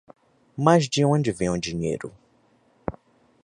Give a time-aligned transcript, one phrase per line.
[0.57, 2.11] Mas de onde vem o dinheiro?